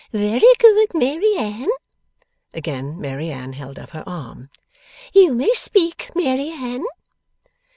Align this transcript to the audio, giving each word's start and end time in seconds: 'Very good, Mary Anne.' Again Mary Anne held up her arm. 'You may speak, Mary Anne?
'Very 0.11 0.51
good, 0.57 0.95
Mary 0.95 1.35
Anne.' 1.37 1.69
Again 2.55 2.99
Mary 2.99 3.29
Anne 3.31 3.53
held 3.53 3.77
up 3.77 3.91
her 3.91 4.03
arm. 4.09 4.49
'You 5.13 5.31
may 5.31 5.53
speak, 5.53 6.09
Mary 6.15 6.49
Anne? 6.49 6.85